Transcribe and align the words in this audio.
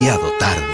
demasiado 0.00 0.30
tarde. 0.38 0.64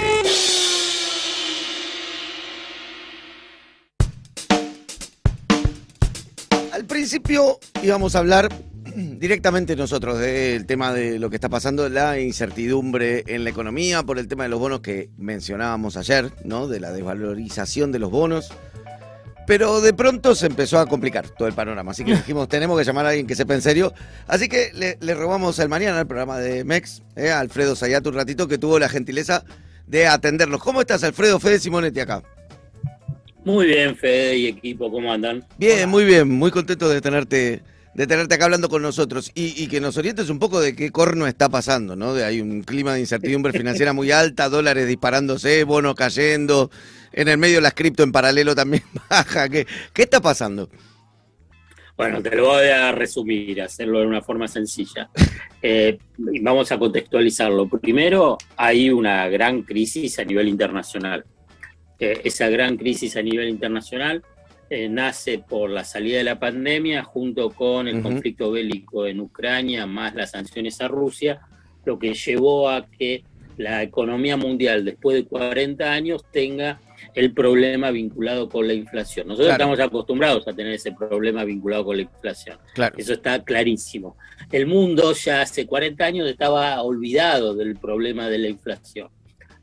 Al 6.73 6.85
principio 6.87 7.58
íbamos 7.83 8.14
a 8.14 8.18
hablar 8.18 8.48
directamente 8.95 9.76
nosotros 9.76 10.18
del 10.18 10.66
tema 10.66 10.92
de 10.92 11.18
lo 11.18 11.30
que 11.30 11.37
está 11.37 11.48
pasando, 11.48 11.88
la 11.88 12.21
incertidumbre 12.21 13.24
en 13.26 13.45
la 13.45 13.50
economía 13.50 14.02
por 14.02 14.18
el 14.18 14.29
tema 14.29 14.45
de 14.45 14.50
los 14.50 14.60
bonos 14.60 14.80
que 14.80 15.10
mencionábamos 15.16 15.96
ayer, 15.96 16.32
¿no? 16.45 16.68
De 16.68 16.80
la 16.80 16.93
desvalorización 16.93 17.93
de 17.93 17.98
los 17.98 18.11
bonos. 18.11 18.52
Pero 19.46 19.80
de 19.80 19.92
pronto 19.92 20.34
se 20.34 20.46
empezó 20.46 20.79
a 20.79 20.86
complicar 20.86 21.29
todo 21.29 21.46
el 21.48 21.54
panorama. 21.54 21.92
Así 21.92 22.04
que 22.04 22.12
dijimos, 22.16 22.48
tenemos 22.48 22.79
que 22.79 22.84
llamar 22.84 23.06
a 23.06 23.10
alguien 23.10 23.27
que 23.27 23.34
sepa 23.34 23.54
en 23.54 23.62
serio. 23.62 23.92
Así 24.27 24.48
que 24.48 24.70
le, 24.74 24.96
le 25.00 25.14
robamos 25.14 25.59
el 25.59 25.68
mañana 25.68 26.00
al 26.00 26.06
programa 26.06 26.38
de 26.38 26.64
MEX, 26.64 27.02
eh, 27.16 27.30
a 27.30 27.40
Alfredo 27.40 27.77
Sayat 27.77 28.06
un 28.06 28.14
ratito, 28.14 28.48
que 28.48 28.59
tuvo 28.59 28.78
la 28.78 28.88
gentileza 28.88 29.45
de 29.86 30.06
atendernos. 30.06 30.62
¿Cómo 30.62 30.80
estás, 30.80 31.04
Alfredo? 31.04 31.38
Fede 31.41 31.59
Simonetti 31.60 32.00
acá. 32.00 32.22
Muy 33.45 33.66
bien, 33.66 33.95
Fede 33.95 34.38
y 34.38 34.46
equipo, 34.46 34.91
¿cómo 34.91 35.12
andan? 35.12 35.45
Bien, 35.58 35.86
muy 35.88 36.05
bien, 36.05 36.28
muy 36.28 36.50
contento 36.50 36.88
de 36.88 37.02
tenerte, 37.02 37.62
de 37.95 38.07
tenerte 38.07 38.34
acá 38.34 38.45
hablando 38.47 38.69
con 38.69 38.83
nosotros 38.83 39.30
y, 39.34 39.62
y 39.62 39.69
que 39.69 39.80
nos 39.80 39.97
orientes 39.97 40.29
un 40.29 40.39
poco 40.39 40.61
de 40.61 40.75
qué 40.75 40.91
corno 40.91 41.27
está 41.27 41.48
pasando, 41.48 41.97
¿no? 41.97 42.15
De 42.15 42.25
hay 42.25 42.41
un 42.41 42.62
clima 42.62 42.95
de 42.95 43.01
incertidumbre 43.01 43.53
financiera 43.57 43.93
muy 43.93 44.11
alta, 44.11 44.48
dólares 44.48 44.87
disparándose, 44.89 45.65
bonos 45.65 45.95
cayendo, 45.95 46.70
en 47.12 47.29
el 47.29 47.39
medio 47.39 47.61
las 47.61 47.75
cripto 47.75 48.03
en 48.03 48.12
paralelo 48.12 48.55
también 48.55 48.83
baja. 49.11 49.48
¿Qué, 49.48 49.67
qué 49.93 50.03
está 50.03 50.20
pasando? 50.20 50.69
Bueno, 51.97 52.20
te 52.20 52.34
lo 52.34 52.47
voy 52.47 52.67
a 52.67 52.91
resumir, 52.91 53.62
hacerlo 53.62 54.01
de 54.01 54.06
una 54.06 54.23
forma 54.23 54.48
sencilla. 54.48 55.09
Eh, 55.67 55.97
vamos 56.42 56.70
a 56.73 56.79
contextualizarlo. 56.79 57.67
Primero, 57.70 58.37
hay 58.55 58.91
una 58.91 59.27
gran 59.29 59.62
crisis 59.62 60.19
a 60.19 60.25
nivel 60.25 60.48
internacional. 60.48 61.25
Eh, 61.98 62.20
esa 62.23 62.51
gran 62.51 62.77
crisis 62.77 63.17
a 63.17 63.23
nivel 63.23 63.48
internacional 63.48 64.23
eh, 64.70 64.89
nace 64.89 65.39
por 65.39 65.70
la 65.70 65.84
salida 65.84 66.19
de 66.19 66.25
la 66.25 66.39
pandemia 66.39 67.03
junto 67.05 67.51
con 67.51 67.87
el 67.89 68.03
conflicto 68.03 68.51
bélico 68.51 69.07
en 69.07 69.20
Ucrania, 69.20 69.87
más 69.87 70.15
las 70.15 70.31
sanciones 70.33 70.81
a 70.81 70.89
Rusia, 70.89 71.41
lo 71.84 71.98
que 71.98 72.15
llevó 72.15 72.70
a 72.70 72.87
que 72.87 73.25
la 73.57 73.83
economía 73.83 74.37
mundial 74.37 74.85
después 74.85 75.17
de 75.17 75.27
40 75.27 75.92
años 75.92 76.25
tenga 76.33 76.81
el 77.15 77.33
problema 77.33 77.91
vinculado 77.91 78.48
con 78.48 78.67
la 78.67 78.73
inflación. 78.75 79.29
Nosotros 79.29 79.55
Claro. 79.55 79.73
estamos 79.73 79.81
acostumbrados 79.81 80.48
a 80.48 80.53
tener 80.53 80.73
ese 80.73 80.92
problema 80.92 81.45
vinculado 81.45 81.85
con 81.85 81.97
la 81.97 82.03
inflación. 82.03 82.59
Claro. 82.75 82.97
Eso 82.98 83.12
está 83.12 83.45
clarísimo. 83.45 84.17
El 84.51 84.67
mundo 84.67 85.12
ya 85.12 85.42
hace 85.42 85.67
40 85.67 86.05
años 86.05 86.29
estaba 86.29 86.83
olvidado 86.83 87.55
del 87.55 87.77
problema 87.77 88.29
de 88.29 88.39
la 88.39 88.48
inflación. 88.48 89.09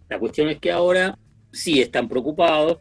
La 0.10 0.20
cuestión 0.20 0.48
es 0.50 0.60
que 0.60 0.72
ahora 0.72 1.18
sí 1.52 1.82
están 1.82 2.08
preocupados 2.08 2.78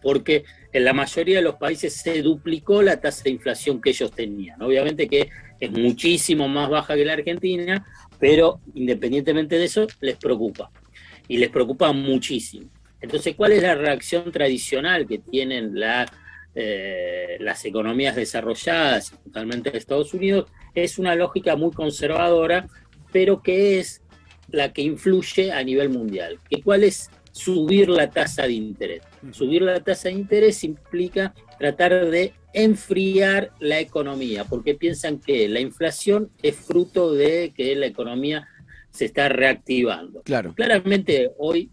porque 0.00 0.44
en 0.72 0.84
la 0.84 0.92
mayoría 0.92 1.36
de 1.36 1.42
los 1.42 1.56
países 1.56 1.94
se 1.94 2.22
duplicó 2.22 2.82
la 2.82 3.00
tasa 3.00 3.24
de 3.24 3.30
inflación 3.30 3.80
que 3.80 3.90
ellos 3.90 4.10
tenían. 4.12 4.60
Obviamente 4.62 5.08
que 5.08 5.30
es 5.58 5.70
muchísimo 5.70 6.48
más 6.48 6.68
baja 6.68 6.94
que 6.94 7.04
la 7.04 7.14
Argentina, 7.14 7.86
pero 8.18 8.60
independientemente 8.74 9.58
de 9.58 9.64
eso, 9.64 9.86
les 10.00 10.16
preocupa. 10.16 10.70
Y 11.28 11.38
les 11.38 11.50
preocupa 11.50 11.92
muchísimo. 11.92 12.68
Entonces, 13.00 13.34
¿cuál 13.36 13.52
es 13.52 13.62
la 13.62 13.74
reacción 13.74 14.30
tradicional 14.32 15.06
que 15.06 15.18
tienen 15.18 15.78
la, 15.78 16.06
eh, 16.54 17.36
las 17.40 17.64
economías 17.64 18.16
desarrolladas, 18.16 19.12
totalmente 19.24 19.70
de 19.70 19.78
Estados 19.78 20.14
Unidos? 20.14 20.50
Es 20.74 20.98
una 20.98 21.14
lógica 21.14 21.56
muy 21.56 21.72
conservadora, 21.72 22.68
pero 23.12 23.42
que 23.42 23.78
es 23.78 24.02
la 24.48 24.72
que 24.72 24.82
influye 24.82 25.52
a 25.52 25.62
nivel 25.62 25.88
mundial. 25.88 26.38
¿Que 26.48 26.62
¿Cuál 26.62 26.84
es 26.84 27.10
subir 27.32 27.88
la 27.88 28.10
tasa 28.10 28.44
de 28.44 28.52
interés? 28.52 29.02
Subir 29.32 29.62
la 29.62 29.80
tasa 29.82 30.08
de 30.08 30.14
interés 30.14 30.64
implica 30.64 31.34
tratar 31.58 32.10
de 32.10 32.32
enfriar 32.52 33.52
la 33.60 33.80
economía, 33.80 34.44
porque 34.44 34.74
piensan 34.74 35.18
que 35.20 35.48
la 35.48 35.60
inflación 35.60 36.30
es 36.42 36.56
fruto 36.56 37.12
de 37.14 37.52
que 37.54 37.74
la 37.76 37.86
economía 37.86 38.48
se 38.90 39.04
está 39.06 39.28
reactivando. 39.28 40.22
Claro. 40.22 40.54
Claramente 40.54 41.30
hoy 41.38 41.70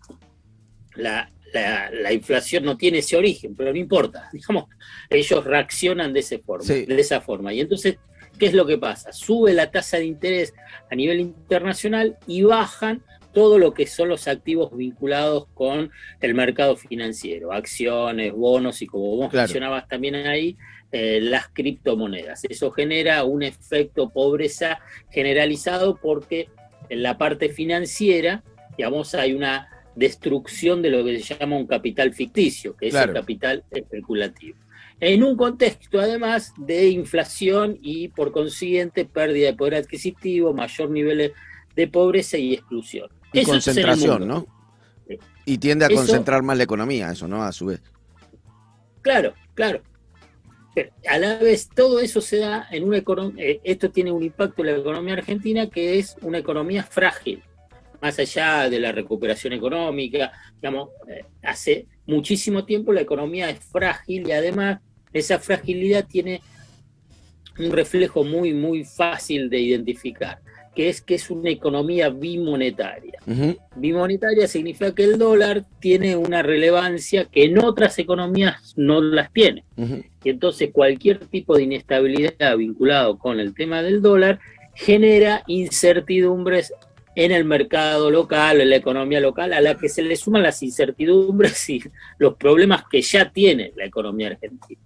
la, 0.96 1.32
la- 1.54 1.90
la 1.92 2.12
inflación 2.14 2.66
no 2.66 2.76
tiene 2.78 3.00
ese 3.00 3.16
origen, 3.18 3.56
pero 3.56 3.72
no 3.72 3.78
importa. 3.80 4.30
Digamos, 4.34 4.66
ellos 5.10 5.44
reaccionan 5.46 6.14
de, 6.14 6.20
ese 6.20 6.40
forma, 6.40 6.66
Sí. 6.66 6.86
de 6.86 7.00
esa 7.00 7.22
forma. 7.22 7.54
Y 7.54 7.62
entonces, 7.62 7.98
¿qué 8.38 8.48
es 8.48 8.54
lo 8.54 8.66
que 8.66 8.78
pasa? 8.78 9.14
Sube 9.14 9.54
la 9.54 9.72
tasa 9.72 9.98
de 9.98 10.06
interés 10.06 10.54
a 10.92 10.96
nivel 10.96 11.20
internacional 11.22 12.18
y 12.28 12.42
bajan 12.44 13.04
todo 13.34 13.58
lo 13.58 13.74
que 13.74 13.88
son 13.88 14.10
los 14.10 14.28
activos 14.28 14.76
vinculados 14.76 15.48
con 15.54 15.92
el 16.22 16.34
mercado 16.34 16.76
financiero, 16.76 17.52
acciones, 17.52 18.32
bonos 18.34 18.82
y 18.82 18.88
como 18.88 19.16
vos 19.18 19.30
Claro. 19.30 19.48
mencionabas 19.48 19.88
también 19.88 20.16
ahí, 20.16 20.56
eh, 20.92 21.20
las 21.22 21.48
criptomonedas. 21.50 22.44
Eso 22.46 22.72
genera 22.72 23.24
un 23.24 23.42
efecto 23.44 24.10
pobreza 24.10 24.80
generalizado 25.10 25.98
porque 25.98 26.50
en 26.90 27.02
la 27.02 27.18
parte 27.18 27.50
financiera, 27.50 28.44
digamos, 28.78 29.16
hay 29.16 29.34
una 29.34 29.70
destrucción 29.96 30.82
de 30.82 30.90
lo 30.90 31.04
que 31.04 31.20
se 31.20 31.36
llama 31.36 31.58
un 31.58 31.68
capital 31.68 32.14
ficticio, 32.14 32.76
que 32.76 32.88
es 32.88 32.96
el 32.96 33.14
capital 33.14 33.64
especulativo. 33.72 34.58
En 35.00 35.24
un 35.24 35.36
contexto, 35.36 36.00
además, 36.00 36.54
de 36.58 36.88
inflación 36.90 37.78
y, 37.82 38.08
por 38.10 38.32
consiguiente, 38.32 39.06
pérdida 39.06 39.48
de 39.48 39.54
poder 39.54 39.76
adquisitivo, 39.76 40.54
mayor 40.54 40.90
nivel 40.92 41.34
de 41.76 41.88
pobreza 41.88 42.38
y 42.38 42.54
exclusión. 42.54 43.10
Y 43.34 43.40
Eso 43.40 43.52
concentración. 43.52 44.28
¿no? 44.28 44.46
Y 45.46 45.58
tiende 45.58 45.86
a 45.86 45.88
Eso- 45.88 45.98
concentrar 45.98 46.42
más 46.44 46.56
la 46.58 46.64
economía, 46.64 47.12
eso, 47.12 47.28
¿no? 47.28 47.44
A 47.44 47.52
su 47.52 47.66
vez. 47.66 47.82
Claro, 49.02 49.34
claro. 49.54 49.82
Pero 50.76 50.92
a 51.08 51.18
la 51.20 51.36
vez, 51.38 51.68
todo 51.70 52.00
eso 52.00 52.22
se 52.22 52.38
da 52.38 52.68
en 52.72 52.84
una 52.84 52.98
economía. 52.98 53.44
esto 53.64 53.92
tiene 53.92 54.12
un 54.12 54.24
impacto 54.24 54.64
en 54.64 54.72
la 54.72 54.78
economía 54.80 55.14
argentina 55.16 55.70
que 55.70 56.00
es 56.00 56.16
una 56.22 56.38
economía 56.40 56.84
frágil. 56.84 57.44
Más 58.02 58.18
allá 58.20 58.70
de 58.70 58.80
la 58.80 58.92
recuperación 58.92 59.54
económica, 59.54 60.32
digamos, 60.62 60.90
eh, 61.08 61.26
hace 61.44 61.88
muchísimo 62.06 62.66
tiempo 62.66 62.92
la 62.92 63.02
economía 63.02 63.50
es 63.50 63.60
frágil 63.60 64.28
y 64.28 64.32
además 64.32 64.80
esa 65.14 65.38
fragilidad 65.40 66.06
tiene 66.08 66.42
un 67.60 67.72
reflejo 67.72 68.24
muy, 68.24 68.54
muy 68.54 68.84
fácil 68.84 69.50
de 69.50 69.60
identificar, 69.60 70.42
que 70.76 70.90
es 70.90 71.02
que 71.02 71.16
es 71.16 71.30
una 71.30 71.50
economía 71.50 72.10
bimonetaria. 72.10 73.20
Bimonetaria 73.76 74.48
significa 74.48 74.94
que 74.94 75.04
el 75.04 75.18
dólar 75.18 75.66
tiene 75.80 76.16
una 76.16 76.42
relevancia 76.42 77.26
que 77.26 77.46
en 77.46 77.64
otras 77.64 77.98
economías 78.00 78.74
no 78.76 79.02
las 79.02 79.32
tiene. 79.32 79.64
Y 80.24 80.30
entonces 80.30 80.70
cualquier 80.72 81.20
tipo 81.20 81.56
de 81.56 81.64
inestabilidad 81.64 82.58
vinculado 82.58 83.18
con 83.18 83.40
el 83.40 83.54
tema 83.54 83.82
del 83.82 84.02
dólar 84.02 84.40
genera 84.74 85.44
incertidumbres 85.48 86.74
en 87.16 87.32
el 87.32 87.46
mercado 87.46 88.10
local, 88.10 88.60
en 88.62 88.72
la 88.72 88.78
economía 88.78 89.20
local, 89.20 89.54
a 89.54 89.62
la 89.62 89.78
que 89.78 89.90
se 89.90 90.02
le 90.02 90.16
suman 90.16 90.42
las 90.42 90.64
incertidumbres 90.64 91.70
y 91.70 91.84
los 92.18 92.36
problemas 92.36 92.86
que 92.90 93.02
ya 93.02 93.30
tiene 93.32 93.72
la 93.76 93.86
economía 93.86 94.30
argentina. 94.30 94.82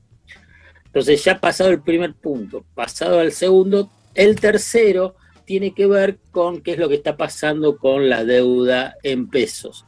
Entonces 0.85 1.23
ya 1.23 1.39
pasado 1.39 1.69
el 1.69 1.81
primer 1.81 2.13
punto, 2.15 2.65
pasado 2.73 3.19
al 3.19 3.31
segundo, 3.31 3.89
el 4.13 4.39
tercero 4.39 5.15
tiene 5.47 5.73
que 5.73 5.87
ver 5.87 6.17
con 6.31 6.59
qué 6.61 6.73
es 6.73 6.77
lo 6.77 6.89
que 6.89 6.95
está 6.95 7.15
pasando 7.15 7.77
con 7.77 8.09
la 8.09 8.25
deuda 8.25 8.97
en 9.01 9.29
pesos. 9.29 9.85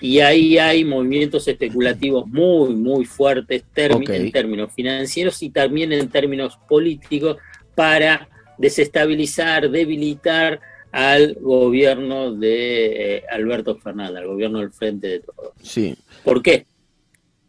Y 0.00 0.20
ahí 0.20 0.58
hay 0.58 0.84
movimientos 0.84 1.46
especulativos 1.48 2.28
muy, 2.28 2.72
muy 2.76 3.04
fuertes 3.04 3.64
en 3.74 4.30
términos 4.30 4.72
financieros 4.72 5.42
y 5.42 5.50
también 5.50 5.92
en 5.92 6.08
términos 6.08 6.56
políticos 6.68 7.36
para 7.74 8.28
desestabilizar, 8.58 9.68
debilitar 9.68 10.60
al 10.92 11.34
gobierno 11.40 12.32
de 12.32 13.16
eh, 13.16 13.24
Alberto 13.28 13.74
Fernández, 13.76 14.18
al 14.18 14.28
gobierno 14.28 14.60
del 14.60 14.70
Frente 14.70 15.08
de 15.08 15.20
Todos. 15.20 15.52
Sí. 15.62 15.96
¿Por 16.22 16.42
qué? 16.42 16.66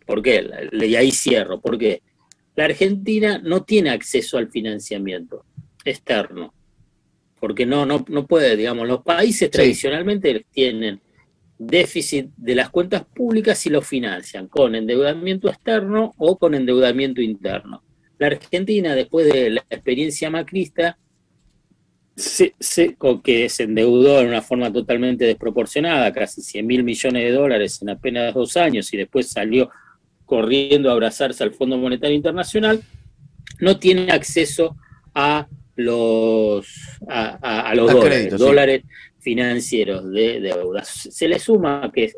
¿Por 0.07 0.23
qué? 0.23 0.49
Y 0.71 0.95
ahí 0.95 1.11
cierro. 1.11 1.61
¿Por 1.61 1.77
qué? 1.77 2.01
La 2.55 2.65
Argentina 2.65 3.39
no 3.43 3.63
tiene 3.63 3.91
acceso 3.91 4.39
al 4.39 4.49
financiamiento 4.49 5.45
externo. 5.85 6.53
Porque 7.43 7.65
no, 7.65 7.85
no, 7.85 8.05
no 8.07 8.25
puede, 8.25 8.55
digamos, 8.55 8.87
los 8.87 9.03
países 9.03 9.51
tradicionalmente 9.51 10.45
tienen 10.49 11.01
déficit 11.57 12.27
de 12.37 12.55
las 12.55 12.69
cuentas 12.69 13.03
públicas 13.03 13.65
y 13.65 13.69
lo 13.69 13.81
financian 13.81 14.47
con 14.47 14.75
endeudamiento 14.75 15.49
externo 15.49 16.13
o 16.17 16.37
con 16.37 16.55
endeudamiento 16.55 17.21
interno. 17.21 17.83
La 18.17 18.27
Argentina, 18.27 18.95
después 18.95 19.27
de 19.27 19.49
la 19.49 19.65
experiencia 19.69 20.29
macrista, 20.29 20.97
se, 22.15 22.53
se- 22.61 22.95
con 22.95 23.21
que 23.21 23.49
se 23.49 23.63
endeudó 23.63 24.19
de 24.21 24.27
una 24.27 24.41
forma 24.41 24.71
totalmente 24.71 25.25
desproporcionada, 25.25 26.13
casi 26.13 26.41
100 26.41 26.65
mil 26.65 26.83
millones 26.85 27.23
de 27.25 27.31
dólares 27.33 27.81
en 27.81 27.89
apenas 27.89 28.33
dos 28.33 28.55
años 28.55 28.93
y 28.93 28.95
después 28.95 29.27
salió 29.27 29.69
corriendo 30.25 30.89
a 30.89 30.93
abrazarse 30.93 31.43
al 31.43 31.53
Fondo 31.53 31.77
Monetario 31.77 32.15
Internacional, 32.15 32.81
no 33.59 33.79
tiene 33.79 34.13
acceso 34.13 34.77
a 35.13 35.49
los, 35.75 36.67
a, 37.07 37.37
a- 37.41 37.69
a 37.69 37.75
los 37.75 37.91
dólares. 37.91 38.09
crédito, 38.17 38.37
sí. 38.37 38.43
dólares 38.43 38.83
financieros 39.19 40.11
de 40.11 40.39
deuda. 40.41 40.83
Se 40.83 41.27
le 41.27 41.39
suma 41.39 41.91
que 41.93 42.11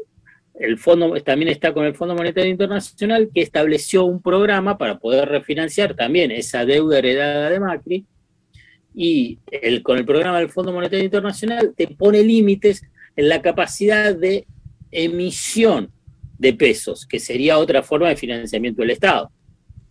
el 0.59 0.77
fondo 0.77 1.13
también 1.21 1.49
está 1.51 1.73
con 1.73 1.85
el 1.85 1.95
Fondo 1.95 2.15
Monetario 2.15 2.49
Internacional 2.49 3.29
que 3.33 3.41
estableció 3.41 4.05
un 4.05 4.21
programa 4.21 4.77
para 4.77 4.97
poder 4.99 5.27
refinanciar 5.29 5.95
también 5.95 6.31
esa 6.31 6.65
deuda 6.65 6.99
heredada 6.99 7.49
de 7.49 7.59
Macri 7.59 8.05
y 8.93 9.39
el, 9.51 9.83
con 9.83 9.97
el 9.97 10.05
programa 10.05 10.39
del 10.39 10.49
Fondo 10.49 10.71
Monetario 10.71 11.03
Internacional 11.03 11.73
te 11.75 11.87
pone 11.87 12.23
límites 12.23 12.83
en 13.17 13.27
la 13.29 13.41
capacidad 13.41 14.15
de 14.15 14.47
emisión 14.91 15.91
de 16.37 16.53
pesos, 16.53 17.05
que 17.05 17.19
sería 17.19 17.57
otra 17.57 17.83
forma 17.83 18.09
de 18.09 18.15
financiamiento 18.15 18.81
del 18.81 18.91
Estado. 18.91 19.31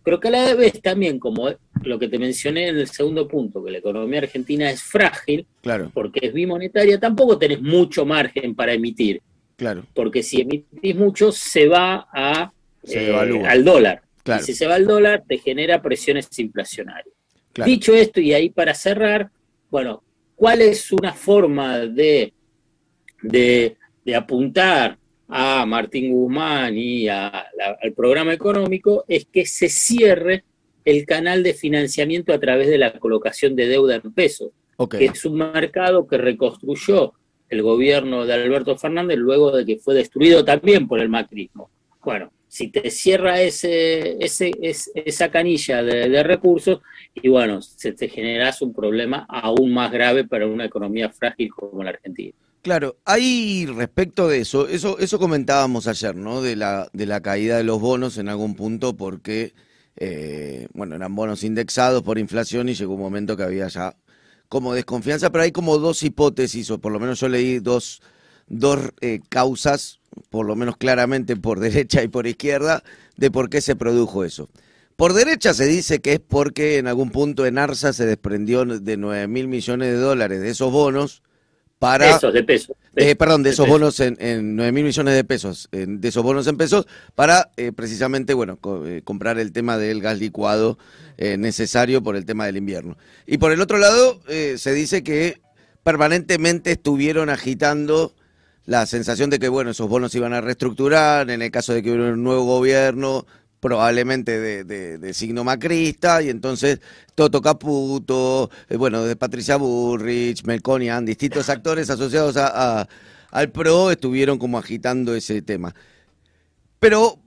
Pero 0.05 0.19
que 0.19 0.27
a 0.27 0.31
la 0.31 0.53
vez 0.53 0.79
también, 0.83 1.17
como 1.17 1.49
lo 1.81 1.99
que 1.99 2.07
te 2.07 2.19
mencioné 2.19 2.67
en 2.67 2.77
el 2.77 2.87
segundo 2.87 3.27
punto, 3.27 3.63
que 3.63 3.71
la 3.71 3.79
economía 3.79 4.19
argentina 4.19 4.69
es 4.69 4.83
frágil, 4.83 5.47
claro. 5.61 5.91
porque 5.93 6.19
es 6.21 6.31
bimonetaria, 6.31 6.99
tampoco 6.99 7.39
tenés 7.39 7.59
mucho 7.59 8.05
margen 8.05 8.53
para 8.53 8.73
emitir. 8.73 9.21
Claro. 9.55 9.83
Porque 9.95 10.21
si 10.21 10.41
emitís 10.41 10.95
mucho, 10.95 11.31
se 11.31 11.67
va 11.67 12.07
a, 12.13 12.53
eh, 12.83 13.43
al 13.47 13.65
dólar. 13.65 14.03
Y 14.39 14.43
si 14.43 14.53
se 14.53 14.67
va 14.67 14.75
al 14.75 14.85
dólar, 14.85 15.23
te 15.27 15.39
genera 15.39 15.81
presiones 15.81 16.27
inflacionarias. 16.37 17.13
Dicho 17.65 17.95
esto, 17.95 18.21
y 18.21 18.33
ahí 18.33 18.49
para 18.49 18.73
cerrar, 18.73 19.31
bueno, 19.71 20.03
¿cuál 20.35 20.61
es 20.61 20.91
una 20.91 21.13
forma 21.13 21.79
de, 21.79 22.33
de, 23.23 23.77
apuntar 24.15 24.97
a 25.37 25.65
Martín 25.65 26.13
Guzmán 26.13 26.77
y 26.77 27.09
al 27.09 27.93
programa 27.93 28.33
económico? 28.33 29.03
Es 29.07 29.25
que 29.25 29.45
se 29.45 29.67
cierre 29.67 30.45
el 30.85 31.05
canal 31.05 31.43
de 31.43 31.53
financiamiento 31.53 32.31
a 32.31 32.39
través 32.39 32.69
de 32.69 32.77
la 32.77 32.97
colocación 32.99 33.55
de 33.55 33.67
deuda 33.67 33.95
en 33.95 34.13
pesos, 34.13 34.51
que 34.89 35.05
es 35.05 35.25
un 35.25 35.37
mercado 35.37 36.07
que 36.07 36.17
reconstruyó 36.17 37.13
el 37.49 37.61
gobierno 37.61 38.25
de 38.25 38.33
Alberto 38.33 38.77
Fernández 38.77 39.17
luego 39.17 39.51
de 39.51 39.65
que 39.65 39.77
fue 39.77 39.93
destruido 39.93 40.45
también 40.45 40.87
por 40.87 40.99
el 40.99 41.09
macrismo. 41.09 41.69
Bueno, 42.01 42.31
si 42.47 42.69
te 42.69 42.89
cierra 42.89 43.41
ese, 43.41 44.15
ese, 44.23 44.51
esa 44.61 45.29
canilla 45.29 45.83
de, 45.83 46.23
recursos, 46.23 46.79
y 47.13 47.27
bueno, 47.27 47.61
se 47.61 47.91
te 47.91 48.07
generas 48.07 48.61
un 48.61 48.73
problema 48.73 49.25
aún 49.27 49.73
más 49.73 49.91
grave 49.91 50.23
para 50.23 50.47
una 50.47 50.63
economía 50.63 51.09
frágil 51.09 51.49
como 51.51 51.83
la 51.83 51.89
Argentina. 51.89 52.33
Claro, 52.65 52.97
hay 53.05 53.67
respecto 53.67 54.27
de 54.27 54.39
eso, 54.39 54.67
eso, 54.67 54.97
eso 54.97 55.19
comentábamos 55.19 55.85
ayer, 55.85 56.15
¿no? 56.15 56.41
De 56.41 56.55
la, 56.55 56.89
de 56.93 57.05
la 57.05 57.21
caída 57.21 57.57
de 57.57 57.63
los 57.63 57.79
bonos 57.79 58.17
en 58.17 58.27
algún 58.27 58.55
punto, 58.55 58.97
porque, 58.97 59.53
eh, 59.97 60.67
bueno, 60.73 60.95
eran 60.95 61.13
bonos 61.13 61.43
indexados 61.43 62.01
por 62.01 62.17
inflación 62.17 62.67
y 62.67 62.73
llegó 62.73 62.95
un 62.95 63.01
momento 63.01 63.37
que 63.37 63.43
había 63.43 63.67
ya 63.67 63.95
como 64.49 64.73
desconfianza, 64.73 65.31
pero 65.31 65.43
hay 65.43 65.51
como 65.51 65.77
dos 65.77 66.01
hipótesis, 66.01 66.71
o 66.71 66.79
por 66.79 66.91
lo 66.91 66.99
menos 66.99 67.19
yo 67.19 67.29
leí 67.29 67.59
dos, 67.59 68.01
dos 68.47 68.79
eh, 68.99 69.19
causas 69.29 69.99
por 70.31 70.47
lo 70.47 70.55
menos 70.55 70.75
claramente 70.75 71.35
por 71.35 71.59
derecha 71.59 72.01
y 72.01 72.07
por 72.07 72.25
izquierda, 72.25 72.81
de 73.15 73.29
por 73.29 73.51
qué 73.51 73.61
se 73.61 73.75
produjo 73.75 74.23
eso. 74.23 74.49
Por 74.95 75.13
derecha 75.13 75.53
se 75.53 75.67
dice 75.67 75.99
que 75.99 76.13
es 76.13 76.19
porque 76.19 76.79
en 76.79 76.87
algún 76.87 77.11
punto 77.11 77.45
en 77.45 77.59
Arsa 77.59 77.93
se 77.93 78.07
desprendió 78.07 78.65
de 78.65 78.97
9 78.97 79.27
mil 79.27 79.47
millones 79.47 79.89
de 79.89 79.99
dólares 79.99 80.41
de 80.41 80.49
esos 80.49 80.71
bonos 80.71 81.21
para... 81.85 82.15
Pesos, 82.15 82.33
de 82.33 82.43
pesos. 82.43 82.75
Eh, 82.95 83.15
perdón, 83.15 83.43
de, 83.43 83.51
esos 83.51 83.67
bonos 83.67 83.99
en, 83.99 84.17
en 84.19 84.55
9 84.55 84.71
mil 84.71 84.85
millones 84.85 85.13
de 85.13 85.23
pesos, 85.23 85.69
de 85.71 86.07
esos 86.07 86.23
bonos 86.23 86.47
en 86.47 86.57
pesos, 86.57 86.87
para 87.13 87.51
eh, 87.57 87.71
precisamente, 87.71 88.33
bueno, 88.33 88.57
eh, 88.85 89.01
comprar 89.03 89.37
el 89.37 89.51
tema 89.51 89.77
del 89.77 90.01
gas 90.01 90.19
licuado 90.19 90.77
necesario 91.17 92.03
por 92.03 92.17
el 92.17 92.25
tema 92.25 92.45
del 92.45 92.57
invierno. 92.57 92.97
Y 93.25 93.37
por 93.37 93.53
el 93.53 93.61
otro 93.61 93.77
lado, 93.77 94.19
se 94.27 94.73
dice 94.73 95.01
que 95.01 95.39
permanentemente 95.81 96.71
estuvieron 96.71 97.29
agitando 97.29 98.13
la 98.65 98.85
sensación 98.85 99.29
de 99.29 99.39
que, 99.39 99.47
bueno, 99.47 99.69
esos 99.71 99.87
bonos 99.87 100.11
se 100.11 100.17
iban 100.17 100.33
a 100.33 100.41
reestructurar, 100.41 101.29
en 101.29 101.41
el 101.41 101.51
caso 101.51 101.73
de 101.73 101.83
que 101.83 101.91
hubiera 101.91 102.11
un 102.11 102.23
nuevo 102.23 102.43
gobierno, 102.43 103.25
probablemente 103.65 104.63
de, 104.63 105.13
signo 105.15 105.43
macrista, 105.43 106.21
y 106.21 106.29
entonces 106.29 106.79
Toto 107.15 107.41
Caputo, 107.41 108.51
eh, 108.69 108.77
bueno, 108.77 109.03
de 109.03 109.15
Patricia 109.15 109.55
Burrich, 109.55 110.43
Melconian, 110.43 111.03
distintos 111.03 111.49
actores 111.49 111.89
asociados 111.89 112.37
a, 112.37 112.87
al 113.31 113.49
PRO 113.49 113.89
estuvieron 113.89 114.37
como 114.37 114.59
agitando 114.59 115.15
ese 115.15 115.41
tema. 115.41 115.73
Pero, 116.77 117.17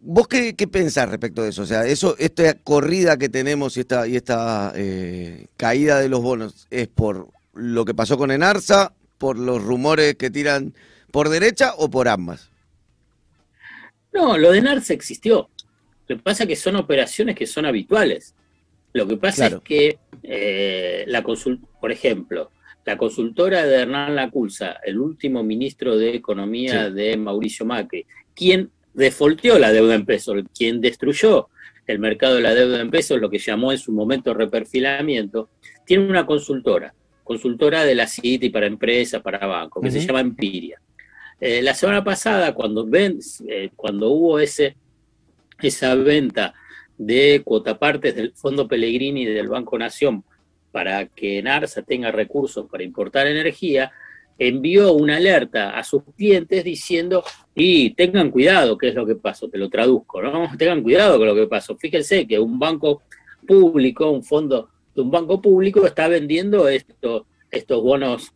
¿vos 0.00 0.28
qué, 0.28 0.54
qué, 0.54 0.68
pensás 0.68 1.08
respecto 1.08 1.42
de 1.42 1.48
eso? 1.48 1.62
O 1.62 1.66
sea, 1.66 1.86
eso, 1.86 2.14
esta 2.18 2.52
corrida 2.52 3.16
que 3.16 3.30
tenemos 3.30 3.78
y 3.78 3.80
esta, 3.80 4.06
y 4.06 4.16
esta 4.16 4.74
eh, 4.76 5.46
caída 5.56 5.98
de 5.98 6.10
los 6.10 6.20
bonos, 6.20 6.66
¿es 6.70 6.88
por 6.88 7.28
lo 7.54 7.86
que 7.86 7.94
pasó 7.94 8.18
con 8.18 8.30
Enarza 8.30 8.92
por 9.16 9.38
los 9.38 9.64
rumores 9.64 10.16
que 10.16 10.30
tiran 10.30 10.74
por 11.10 11.30
derecha 11.30 11.72
o 11.78 11.88
por 11.88 12.06
ambas? 12.06 12.50
No, 14.12 14.36
lo 14.36 14.52
de 14.52 14.60
NARS 14.60 14.90
existió. 14.90 15.48
Lo 16.08 16.16
que 16.16 16.22
pasa 16.22 16.44
es 16.44 16.48
que 16.48 16.56
son 16.56 16.76
operaciones 16.76 17.34
que 17.34 17.46
son 17.46 17.66
habituales. 17.66 18.34
Lo 18.92 19.06
que 19.06 19.16
pasa 19.16 19.46
es 19.46 19.56
que 19.60 19.98
eh, 20.22 21.04
la 21.08 21.22
por 21.22 21.92
ejemplo, 21.92 22.50
la 22.84 22.96
consultora 22.96 23.66
de 23.66 23.82
Hernán 23.82 24.14
Laculza, 24.14 24.76
el 24.84 24.98
último 24.98 25.42
ministro 25.42 25.96
de 25.96 26.14
Economía 26.14 26.90
de 26.90 27.16
Mauricio 27.16 27.66
Macri, 27.66 28.06
quien 28.34 28.70
defolteó 28.94 29.58
la 29.58 29.72
deuda 29.72 29.94
en 29.94 30.06
pesos, 30.06 30.36
quien 30.56 30.80
destruyó 30.80 31.48
el 31.86 31.98
mercado 31.98 32.36
de 32.36 32.42
la 32.42 32.54
deuda 32.54 32.80
en 32.80 32.90
pesos, 32.90 33.20
lo 33.20 33.28
que 33.28 33.38
llamó 33.38 33.72
en 33.72 33.78
su 33.78 33.92
momento 33.92 34.32
reperfilamiento, 34.34 35.50
tiene 35.84 36.08
una 36.08 36.26
consultora 36.26 36.94
consultora 37.26 37.84
de 37.84 37.96
la 37.96 38.06
City 38.06 38.50
para 38.50 38.66
empresas, 38.66 39.20
para 39.20 39.44
bancos, 39.46 39.82
que 39.82 39.90
se 39.90 40.00
llama 40.00 40.20
Empiria. 40.20 40.80
Eh, 41.40 41.60
la 41.60 41.74
semana 41.74 42.04
pasada, 42.04 42.54
cuando, 42.54 42.86
ven, 42.86 43.18
eh, 43.48 43.70
cuando 43.74 44.10
hubo 44.10 44.38
ese, 44.38 44.76
esa 45.60 45.94
venta 45.94 46.54
de 46.98 47.42
cuotapartes 47.44 48.14
del 48.14 48.32
Fondo 48.34 48.66
Pellegrini 48.66 49.22
y 49.22 49.26
del 49.26 49.48
Banco 49.48 49.78
Nación 49.78 50.24
para 50.72 51.06
que 51.06 51.42
NARSA 51.42 51.82
tenga 51.82 52.10
recursos 52.10 52.66
para 52.70 52.84
importar 52.84 53.26
energía, 53.26 53.92
envió 54.38 54.92
una 54.92 55.16
alerta 55.16 55.78
a 55.78 55.82
sus 55.82 56.02
clientes 56.16 56.62
diciendo, 56.64 57.24
y 57.54 57.90
tengan 57.94 58.30
cuidado, 58.30 58.76
¿qué 58.76 58.88
es 58.88 58.94
lo 58.94 59.06
que 59.06 59.14
pasó? 59.14 59.48
Te 59.48 59.56
lo 59.56 59.70
traduzco, 59.70 60.20
¿no? 60.20 60.50
Tengan 60.58 60.82
cuidado 60.82 61.18
con 61.18 61.26
lo 61.26 61.34
que 61.34 61.46
pasó. 61.46 61.76
Fíjense 61.76 62.26
que 62.26 62.38
un 62.38 62.58
banco 62.58 63.02
público, 63.46 64.10
un 64.10 64.22
fondo 64.22 64.68
un 65.02 65.10
banco 65.10 65.40
público 65.40 65.86
está 65.86 66.08
vendiendo 66.08 66.68
esto, 66.68 67.26
estos 67.50 67.82
bonos 67.82 68.32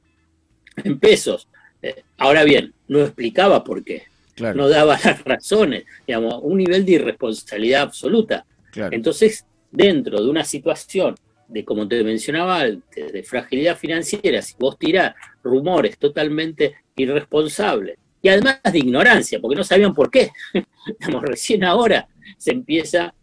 en 0.76 0.98
pesos. 0.98 1.48
Eh, 1.82 2.02
ahora 2.18 2.44
bien, 2.44 2.74
no 2.88 3.00
explicaba 3.00 3.64
por 3.64 3.82
qué, 3.84 4.04
no 4.40 4.68
daba 4.68 4.98
las 5.02 5.24
razones, 5.24 5.84
digamos, 6.06 6.40
un 6.42 6.58
nivel 6.58 6.84
de 6.84 6.92
irresponsabilidad 6.92 7.82
absoluta. 7.82 8.44
Entonces, 8.74 9.44
dentro 9.70 10.22
de 10.22 10.30
una 10.30 10.44
situación 10.44 11.14
de, 11.48 11.64
como 11.64 11.86
te 11.86 12.02
mencionaba 12.04 12.60
antes, 12.60 13.12
de 13.12 13.22
fragilidad 13.22 13.76
financiera, 13.76 14.40
si 14.42 14.54
vos 14.58 14.78
tirás 14.78 15.14
rumores 15.42 15.98
totalmente 15.98 16.74
irresponsables 16.96 17.98
y 18.22 18.28
además 18.28 18.60
de 18.70 18.78
ignorancia, 18.78 19.40
porque 19.40 19.56
no 19.56 19.64
sabían 19.64 19.94
por 19.94 20.10
qué, 20.10 20.30
digamos, 21.00 21.22
recién 21.22 21.64
ahora 21.64 22.06
se 22.36 22.52
empieza 22.52 23.14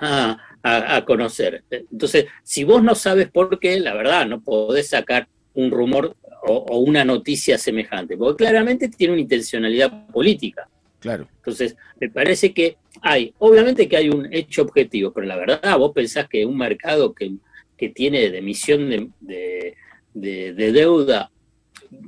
a, 0.00 0.38
a, 0.62 1.04
conocer. 1.04 1.64
Entonces, 1.70 2.26
si 2.42 2.64
vos 2.64 2.82
no 2.82 2.94
sabes 2.94 3.30
por 3.30 3.58
qué, 3.58 3.78
la 3.80 3.94
verdad, 3.94 4.26
no 4.26 4.40
podés 4.40 4.88
sacar 4.88 5.28
un 5.54 5.70
rumor 5.70 6.16
o, 6.42 6.78
una 6.78 7.04
noticia 7.04 7.58
semejante, 7.58 8.16
porque 8.16 8.44
claramente 8.44 8.88
tiene 8.88 9.14
una 9.14 9.22
intencionalidad 9.22 10.06
política. 10.08 10.68
Claro. 10.98 11.28
Entonces, 11.36 11.76
me 12.00 12.08
parece 12.10 12.52
que 12.52 12.76
hay, 13.00 13.34
obviamente 13.38 13.88
que 13.88 13.96
hay 13.96 14.08
un 14.08 14.32
hecho 14.32 14.62
objetivo, 14.62 15.12
pero 15.12 15.26
la 15.26 15.36
verdad, 15.36 15.76
vos 15.78 15.92
pensás 15.92 16.28
que 16.28 16.46
un 16.46 16.56
mercado 16.56 17.12
que, 17.12 17.32
que 17.76 17.88
tiene 17.88 18.30
de 18.30 18.38
emisión 18.38 19.12
de, 19.20 19.74
de, 20.14 20.72
deuda 20.72 21.30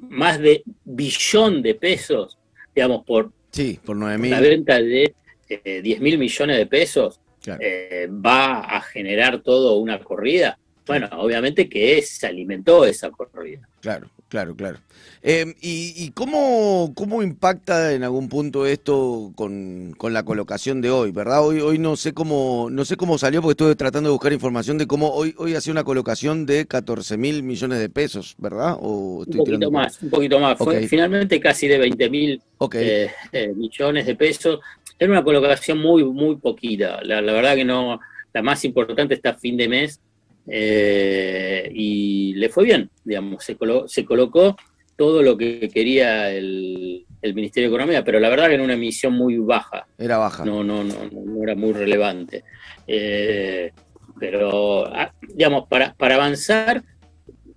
más 0.09 0.38
de 0.38 0.62
billón 0.85 1.62
de 1.62 1.75
pesos, 1.75 2.38
digamos, 2.75 3.05
por, 3.05 3.33
sí, 3.50 3.79
por 3.85 3.97
la 3.97 4.41
venta 4.41 4.81
de 4.81 5.14
eh, 5.49 5.83
10 5.83 6.00
mil 6.00 6.19
millones 6.19 6.57
de 6.57 6.67
pesos, 6.67 7.21
eh, 7.61 8.09
va 8.09 8.61
a 8.61 8.81
generar 8.81 9.43
todo 9.43 9.76
una 9.76 9.99
corrida. 10.03 10.59
Bueno, 10.87 11.09
obviamente 11.12 11.69
que 11.69 12.00
se 12.03 12.26
alimentó 12.26 12.85
esa 12.85 13.11
corrida. 13.11 13.69
Claro, 13.81 14.09
claro, 14.35 14.57
claro. 14.57 14.79
Em, 15.23 15.55
¿Y, 15.61 16.11
cómo, 16.11 16.93
cómo 16.97 17.23
impacta 17.23 17.93
en 17.93 18.03
algún 18.03 18.29
punto 18.29 18.67
esto 18.67 19.33
con, 19.37 19.95
la 20.11 20.25
colocación 20.25 20.81
de 20.81 20.91
hoy, 20.91 21.12
verdad? 21.12 21.47
Hoy, 21.47 21.61
hoy 21.61 21.79
no 21.79 21.95
sé 21.95 22.12
cómo 22.14 22.67
no 22.69 22.85
sé 22.85 22.97
cómo 22.97 23.17
salió 23.17 23.41
porque 23.41 23.53
estuve 23.53 23.76
tratando 23.76 24.09
de 24.09 24.12
buscar 24.12 24.33
información 24.33 24.76
de 24.76 24.88
cómo 24.88 25.11
hoy 25.12 25.37
hoy 25.38 25.55
hace 25.55 25.71
una 25.71 25.85
colocación 25.85 26.47
de 26.47 26.67
14 26.67 27.17
mil 27.17 27.45
millones 27.45 27.79
de 27.79 27.88
pesos, 27.88 28.35
¿verdad? 28.38 28.76
un 28.81 29.25
poquito 29.25 29.71
más, 29.71 30.03
un 30.03 30.11
poquito 30.11 30.41
más. 30.41 30.59
Fue 30.59 30.88
finalmente 30.88 31.38
casi 31.38 31.69
de 31.69 31.79
20 31.79 32.11
mil 32.11 32.43
eh, 32.73 33.11
eh, 33.31 33.53
millones 33.55 34.07
de 34.07 34.17
pesos. 34.17 34.59
Era 34.99 35.12
una 35.12 35.23
colocación 35.23 35.79
muy, 35.79 36.03
muy 36.03 36.37
poquita. 36.37 37.00
La, 37.05 37.21
verdad 37.21 37.55
que 37.55 37.64
no, 37.64 38.00
la 38.33 38.43
más 38.43 38.64
importante 38.64 39.14
está 39.14 39.31
a 39.31 39.35
fin 39.35 39.57
de 39.57 39.69
mes 39.69 40.00
eh, 40.47 41.71
y 41.73 42.35
le 42.35 42.49
fue 42.49 42.65
bien, 42.65 42.91
digamos, 43.05 43.45
se, 43.45 43.57
se 43.87 44.05
colocó 44.05 44.57
todo 44.97 45.23
lo 45.23 45.37
que 45.37 45.69
quería 45.73 46.31
el, 46.31 47.07
Ministerio 47.23 47.71
de 47.71 47.75
Economía, 47.75 48.05
pero 48.05 48.21
la 48.21 48.29
verdad 48.29 48.49
que 48.49 48.55
era 48.55 48.63
una 48.63 48.75
emisión 48.75 49.15
muy 49.15 49.39
baja. 49.39 49.87
Era 49.97 50.19
baja. 50.19 50.45
No, 50.45 50.63
no, 50.63 50.85
no, 50.85 50.95
no 51.11 51.43
era 51.43 51.55
muy 51.55 51.73
relevante. 51.73 52.45
Eh, 52.87 53.73
pero, 54.21 54.87
ah, 54.95 55.11
digamos, 55.35 55.67
para, 55.67 55.95
para 55.95 56.17
avanzar 56.17 56.83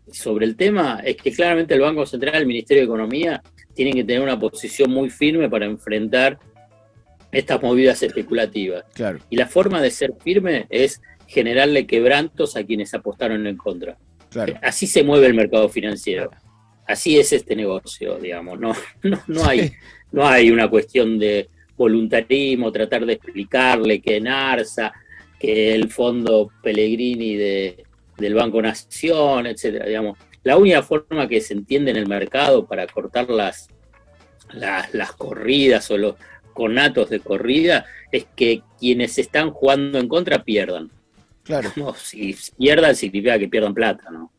sobre 0.10 0.46
el 0.46 0.56
tema, 0.56 1.02
es 1.04 1.18
que 1.18 1.34
claramente 1.34 1.74
el 1.74 1.82
Banco 1.82 2.06
Central 2.06 2.36
el 2.36 2.48
Ministerio 2.48 2.82
de 2.82 2.86
Economía 2.86 3.44
tienen 3.74 3.94
que 3.94 4.06
tener 4.06 4.22
una 4.22 4.40
posición 4.40 4.90
muy 4.90 5.10
firme 5.10 5.50
para 5.50 5.66
enfrentar 5.66 6.40
estas 7.32 7.62
movidas 7.62 8.02
especulativas. 8.02 8.86
Claro. 8.94 9.20
Y 9.30 9.36
la 9.36 9.48
forma 9.48 9.82
de 9.82 9.92
ser 9.92 10.14
firme 10.24 10.66
es 10.70 11.02
generarle 11.28 11.86
quebrantos 11.86 12.56
a 12.56 12.64
quienes 12.64 12.94
apostaron 12.94 13.46
en 13.48 13.58
contra. 13.58 13.98
Así 14.62 14.88
se 14.88 15.04
mueve 15.04 15.28
el 15.28 15.34
mercado 15.34 15.70
financiero. 15.70 16.32
Así 16.88 17.20
es 17.20 17.34
este 17.34 17.56
negocio, 17.56 18.18
digamos. 18.18 18.60
No, 18.60 18.74
no, 19.28 19.46
hay, 19.46 19.74
no 20.12 20.26
hay 20.26 20.50
una 20.52 20.70
cuestión 20.70 21.20
de 21.20 21.50
voluntarismo, 21.76 22.72
tratar 22.72 23.06
de 23.06 23.14
explicarle 23.14 24.02
que 24.02 24.18
en 24.18 24.28
ARSA, 24.28 24.94
que 25.40 25.76
el 25.76 25.90
fondo 25.92 26.50
Pellegrini 26.64 27.36
de, 27.36 27.84
del 28.18 28.34
Banco 28.34 28.62
Nación, 28.62 29.48
etcétera, 29.48 29.86
digamos. 29.86 30.18
La 30.44 30.58
única 30.58 30.82
forma 30.82 31.28
que 31.28 31.42
se 31.42 31.54
entiende 31.54 31.92
en 31.92 31.98
el 31.98 32.08
mercado 32.08 32.66
para 32.66 32.88
cortar 32.88 33.30
las, 33.30 33.68
las, 34.52 34.94
las 34.94 35.12
corridas 35.12 35.92
o 35.92 35.98
los 35.98 36.16
conatos 36.54 37.10
de 37.10 37.20
corrida 37.20 37.86
es 38.12 38.26
que 38.36 38.64
quienes 38.80 39.18
están 39.18 39.52
jugando 39.52 40.00
en 40.00 40.08
contra 40.08 40.44
pierdan. 40.44 40.90
Claro. 41.48 41.72
si 42.04 42.36
pierdan 42.58 42.96
significa 42.96 43.40
que 43.40 43.48
pierdan 43.48 43.74
plata, 43.74 44.12
¿no? 44.12 44.32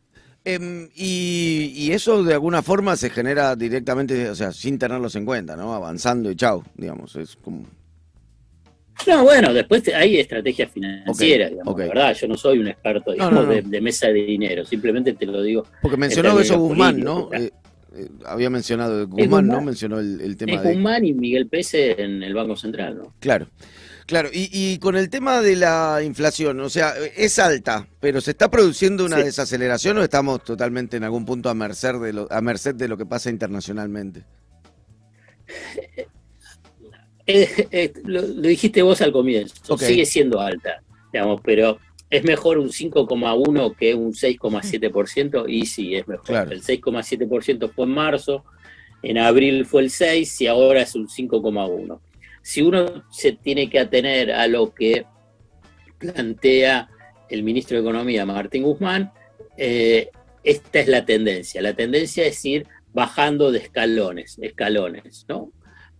Em, 0.45 0.89
y, 0.95 1.91
eso 1.91 2.23
de 2.23 2.33
alguna 2.33 2.61
forma 2.61 2.95
se 2.95 3.09
genera 3.09 3.55
directamente, 3.55 4.29
o 4.29 4.35
sea, 4.35 4.51
sin 4.53 4.79
tenerlos 4.79 5.15
en 5.15 5.25
cuenta, 5.25 5.55
¿no? 5.55 5.73
Avanzando 5.73 6.31
y 6.31 6.35
chau, 6.35 6.63
digamos, 6.75 7.15
es 7.17 7.35
como... 7.35 7.65
No, 9.07 9.23
bueno, 9.23 9.53
después 9.53 9.87
hay 9.93 10.17
estrategias 10.17 10.71
financieras, 10.71 11.51
digamos, 11.51 11.75
verdad, 11.75 12.13
yo 12.15 12.27
no 12.27 12.35
soy 12.35 12.59
un 12.59 12.67
experto 12.67 13.11
digamos, 13.11 13.47
De, 13.47 13.81
mesa 13.81 14.07
de 14.07 14.23
dinero, 14.23 14.65
simplemente 14.65 15.13
te 15.13 15.25
lo 15.25 15.41
digo. 15.41 15.65
Porque 15.81 15.97
mencionó 15.97 16.39
eso 16.39 16.57
Guzmán, 16.57 16.99
¿no? 16.99 17.29
Eh, 17.33 17.51
eh, 17.95 18.07
había 18.25 18.49
mencionado 18.49 19.07
Guzmán, 19.07 19.47
¿no? 19.47 19.61
Mencionó 19.61 19.99
el, 19.99 20.35
tema 20.37 20.61
de... 20.61 20.73
Guzmán 20.73 21.05
y 21.05 21.13
Miguel 21.13 21.47
Pese 21.47 22.01
en 22.01 22.23
el 22.23 22.33
Banco 22.33 22.55
Central, 22.55 22.97
¿no? 22.97 23.13
Claro. 23.19 23.47
Claro, 24.09 24.29
y, 24.33 24.79
con 24.79 24.95
el 24.95 25.07
tema 25.07 25.39
de 25.39 25.55
la 25.55 26.01
inflación, 26.03 26.59
o 26.61 26.69
sea, 26.69 26.95
es 27.15 27.37
alta, 27.37 27.87
pero 27.99 28.21
¿se 28.21 28.31
está 28.31 28.49
produciendo 28.49 29.05
una 29.05 29.17
desaceleración 29.17 29.99
o 29.99 30.03
estamos 30.03 30.43
totalmente 30.43 30.97
en 30.97 31.03
algún 31.03 31.25
punto 31.25 31.47
a 31.47 31.53
merced 31.53 31.93
de 32.01 32.13
lo, 32.13 32.27
a 32.31 32.41
merced 32.41 32.73
de 32.73 32.87
lo 32.87 32.97
que 32.97 33.05
pasa 33.05 33.29
internacionalmente? 33.29 34.23
Eh, 37.31 37.67
eh, 37.69 37.93
lo, 38.05 38.23
dijiste 38.23 38.81
vos 38.81 38.99
al 39.03 39.11
comienzo, 39.11 39.77
sigue 39.77 40.03
siendo 40.03 40.41
alta, 40.41 40.81
digamos, 41.13 41.39
pero 41.43 41.77
es 42.09 42.23
mejor 42.23 42.57
un 42.57 42.69
5,1 42.69 43.75
que 43.75 43.93
un 43.93 44.13
6,7% 44.13 45.45
y 45.47 45.67
sí, 45.67 45.93
es 45.93 46.07
mejor. 46.07 46.51
El 46.51 46.63
6,7% 46.63 47.71
fue 47.71 47.85
en 47.85 47.91
marzo, 47.91 48.43
en 49.03 49.19
abril 49.19 49.67
fue 49.67 49.83
el 49.83 49.91
6 49.91 50.41
y 50.41 50.47
ahora 50.47 50.81
es 50.81 50.95
un 50.95 51.07
5,1 51.07 51.99
si 52.41 52.61
uno 52.61 53.03
se 53.11 53.33
tiene 53.33 53.69
que 53.69 53.79
atener 53.79 54.31
a 54.31 54.47
lo 54.47 54.73
que 54.73 55.05
plantea 55.97 56.89
el 57.29 57.43
ministro 57.43 57.77
de 57.77 57.83
Economía, 57.83 58.25
Martín 58.25 58.63
Guzmán, 58.63 59.11
eh, 59.57 60.09
esta 60.43 60.79
es 60.79 60.87
la 60.87 61.05
tendencia. 61.05 61.61
La 61.61 61.73
tendencia 61.73 62.25
es 62.25 62.43
ir 62.45 62.65
bajando 62.93 63.51
de 63.51 63.59
escalones, 63.59 64.37
escalones, 64.41 65.25
¿no? 65.27 65.51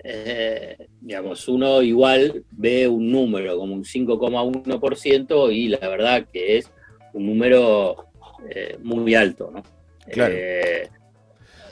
Eh, 0.04 0.88
digamos, 1.02 1.48
uno 1.50 1.82
igual 1.82 2.46
ve 2.52 2.88
un 2.88 3.12
número 3.12 3.58
como 3.58 3.74
un 3.74 3.84
5,1% 3.84 5.54
y 5.54 5.68
la 5.68 5.90
verdad 5.90 6.26
que 6.32 6.58
es 6.58 6.72
un 7.14 7.26
número 7.26 8.08
eh, 8.50 8.78
muy 8.82 9.14
alto, 9.14 9.52
¿no? 9.52 9.62
Claro. 10.10 10.36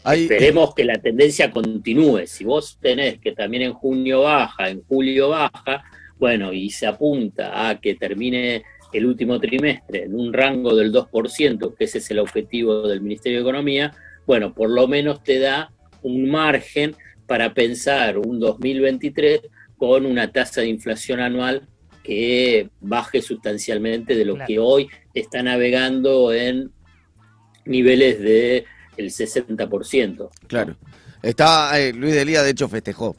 Esperemos 0.06 0.74
que 0.74 0.84
la 0.86 1.00
tendencia 1.00 1.52
continúe. 1.52 2.28
Si 2.28 2.44
vos 2.44 2.78
tenés 2.82 3.20
que 3.20 3.32
también 3.32 3.64
en 3.64 3.74
junio 3.74 4.22
baja, 4.22 4.70
en 4.70 4.84
julio 4.84 5.30
baja, 5.30 5.84
bueno, 6.20 6.54
y 6.54 6.70
se 6.70 6.88
apunta 6.88 7.70
a 7.70 7.80
que 7.80 7.96
termine 7.96 8.64
el 8.94 9.06
último 9.06 9.40
trimestre 9.40 10.04
en 10.04 10.16
un 10.16 10.34
rango 10.34 10.76
del 10.76 10.92
2%, 10.92 11.76
que 11.76 11.84
ese 11.84 11.98
es 12.00 12.12
el 12.12 12.20
objetivo 12.20 12.88
del 12.88 13.02
Ministerio 13.02 13.40
de 13.40 13.44
Economía, 13.44 13.94
bueno, 14.26 14.54
por 14.54 14.70
lo 14.70 14.88
menos 14.88 15.24
te 15.24 15.40
da 15.40 15.72
un 16.02 16.30
margen 16.30 16.96
para 17.26 17.54
pensar 17.54 18.18
un 18.18 18.40
2023 18.40 19.42
con 19.78 20.06
una 20.06 20.32
tasa 20.32 20.62
de 20.62 20.68
inflación 20.68 21.20
anual 21.20 21.68
que 22.04 22.70
baje 22.80 23.22
sustancialmente 23.22 24.16
de 24.16 24.26
lo 24.26 24.38
que 24.46 24.60
hoy 24.60 24.88
está 25.14 25.44
navegando 25.44 26.32
en 26.32 26.72
niveles 27.66 28.22
de 28.22 28.66
el 28.98 29.10
60%. 29.10 30.30
Claro. 30.48 30.76
Está, 31.22 31.80
eh, 31.80 31.94
Luis 31.94 32.14
Delía, 32.14 32.44
de 32.44 32.52
hecho, 32.52 32.68
festejó. 32.68 33.16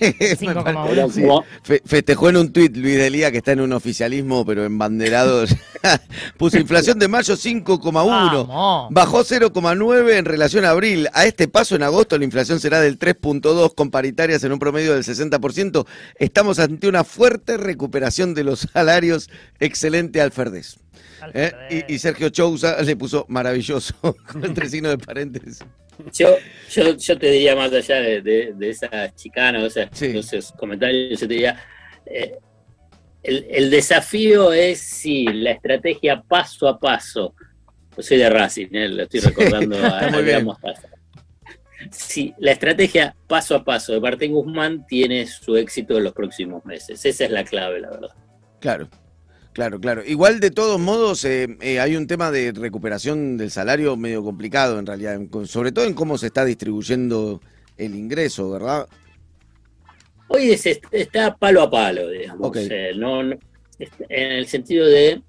festejó 1.84 2.28
en 2.28 2.36
un 2.36 2.52
tuit 2.52 2.76
Luis 2.76 2.96
Delía, 2.96 3.30
que 3.30 3.38
está 3.38 3.52
en 3.52 3.60
un 3.60 3.72
oficialismo, 3.72 4.44
pero 4.44 4.64
embanderado. 4.64 5.44
Puso 6.38 6.58
inflación 6.58 6.98
de 6.98 7.08
mayo 7.08 7.34
5,1. 7.34 8.88
Bajó 8.90 9.24
0,9 9.24 10.18
en 10.18 10.24
relación 10.24 10.64
a 10.64 10.70
abril. 10.70 11.08
A 11.12 11.26
este 11.26 11.48
paso, 11.48 11.76
en 11.76 11.82
agosto, 11.82 12.18
la 12.18 12.24
inflación 12.24 12.60
será 12.60 12.80
del 12.80 12.98
3,2 12.98 13.74
con 13.74 13.90
paritarias 13.90 14.44
en 14.44 14.52
un 14.52 14.58
promedio 14.58 14.94
del 14.94 15.04
60%. 15.04 15.86
Estamos 16.16 16.58
ante 16.58 16.88
una 16.88 17.04
fuerte 17.04 17.56
recuperación 17.56 18.34
de 18.34 18.44
los 18.44 18.68
salarios. 18.72 19.30
Excelente 19.60 20.20
Alferdez. 20.20 20.76
¿Eh? 21.32 21.86
Y, 21.88 21.98
Sergio 21.98 22.28
Chousa 22.28 22.82
le 22.82 22.96
puso 22.96 23.24
maravilloso 23.28 23.94
con 24.32 24.44
entre 24.44 24.68
signos 24.68 24.92
de 24.92 24.98
paréntesis. 24.98 25.60
Yo, 26.12 26.36
yo, 26.70 26.96
yo 26.96 27.18
te 27.18 27.30
diría 27.30 27.54
más 27.54 27.72
allá 27.72 27.96
de, 27.96 28.20
de, 28.20 28.68
esa 28.68 29.14
chicana, 29.14 29.62
o 29.62 29.70
sea, 29.70 29.88
esos 30.00 30.52
comentarios, 30.52 31.20
yo 31.20 31.28
te 31.28 31.34
diría, 31.34 31.60
eh, 32.06 32.38
el, 33.22 33.70
desafío 33.70 34.52
es 34.52 34.80
si 34.80 35.24
la 35.24 35.52
estrategia 35.52 36.22
paso 36.22 36.68
a 36.68 36.78
paso, 36.78 37.34
yo 37.96 38.02
soy 38.02 38.18
de 38.18 38.28
Racing, 38.28 38.68
¿eh? 38.72 38.88
lo 38.88 39.02
estoy 39.04 39.20
recordando 39.24 39.76
a, 39.78 40.10
Si 41.90 42.34
la 42.38 42.52
estrategia 42.52 43.16
paso 43.26 43.54
a 43.56 43.64
paso 43.64 43.92
de 43.92 44.00
Martín 44.00 44.32
Guzmán 44.32 44.84
tiene 44.86 45.26
su 45.26 45.56
éxito 45.56 45.96
en 45.96 46.04
los 46.04 46.12
próximos 46.12 46.64
meses. 46.64 47.04
Esa 47.04 47.24
es 47.24 47.30
la 47.30 47.44
clave, 47.44 47.80
la 47.80 47.90
verdad. 47.90 48.10
Claro. 48.60 48.88
Claro, 49.54 49.80
claro. 49.80 50.02
Igual 50.04 50.40
de 50.40 50.50
todos 50.50 50.80
modos 50.80 51.24
eh, 51.24 51.56
eh, 51.60 51.78
hay 51.78 51.94
un 51.94 52.08
tema 52.08 52.32
de 52.32 52.50
recuperación 52.50 53.36
del 53.36 53.52
salario 53.52 53.96
medio 53.96 54.24
complicado 54.24 54.80
en 54.80 54.84
realidad, 54.84 55.20
sobre 55.44 55.70
todo 55.70 55.84
en 55.84 55.94
cómo 55.94 56.18
se 56.18 56.26
está 56.26 56.44
distribuyendo 56.44 57.40
el 57.76 57.94
ingreso, 57.94 58.50
¿verdad? 58.50 58.88
Hoy 60.26 60.50
está 60.90 61.36
palo 61.36 61.62
a 61.62 61.70
palo, 61.70 62.08
digamos, 62.10 62.56
eh, 62.56 62.94
no, 62.96 63.20
en 63.22 63.38
el 64.08 64.46
sentido 64.48 64.88
de 64.88 65.22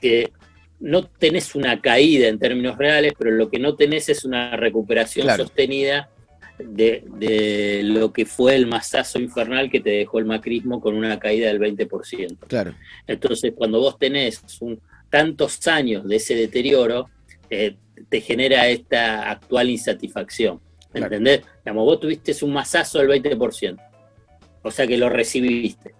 que 0.00 0.32
no 0.80 1.04
tenés 1.04 1.54
una 1.54 1.82
caída 1.82 2.28
en 2.28 2.38
términos 2.38 2.78
reales, 2.78 3.12
pero 3.18 3.32
lo 3.32 3.50
que 3.50 3.58
no 3.58 3.76
tenés 3.76 4.08
es 4.08 4.24
una 4.24 4.56
recuperación 4.56 5.28
sostenida 5.36 6.08
de, 6.58 7.80
lo 7.84 8.12
que 8.12 8.26
fue 8.26 8.54
el 8.54 8.66
masazo 8.66 9.18
infernal 9.18 9.70
que 9.70 9.80
te 9.80 9.90
dejó 9.90 10.18
el 10.18 10.24
macrismo 10.24 10.80
con 10.80 10.94
una 10.94 11.18
caída 11.18 11.48
del 11.48 11.60
20%. 11.60 12.38
Claro. 12.46 12.74
Entonces, 13.06 13.52
cuando 13.54 13.80
vos 13.80 13.98
tenés 13.98 14.42
tantos 15.10 15.66
años 15.66 16.06
de 16.06 16.16
ese 16.16 16.34
deterioro, 16.34 17.08
eh, 17.50 17.76
te 18.08 18.20
genera 18.20 18.68
esta 18.68 19.30
actual 19.30 19.70
insatisfacción. 19.70 20.60
¿Me 20.92 21.00
entendés? 21.00 21.42
Digamos, 21.64 21.84
vos 21.84 22.00
tuviste 22.00 22.32
un 22.44 22.52
masazo 22.52 22.98
del 22.98 23.08
20%, 23.08 23.78
o 24.62 24.70
sea 24.70 24.86
que 24.86 24.96
lo 24.96 25.08
recibiste, 25.08 25.92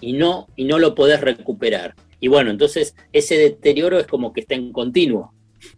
y 0.00 0.12
no, 0.12 0.48
y 0.56 0.64
no 0.64 0.78
lo 0.78 0.94
podés 0.94 1.20
recuperar. 1.20 1.94
Y 2.18 2.28
bueno, 2.28 2.50
entonces 2.50 2.96
ese 3.12 3.36
deterioro 3.36 3.98
es 3.98 4.06
como 4.06 4.32
que 4.32 4.40
está 4.40 4.54
en 4.54 4.72
continuo. 4.72 5.32